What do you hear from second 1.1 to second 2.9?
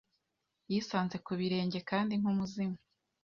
ku birenge Kandi nkumuzimu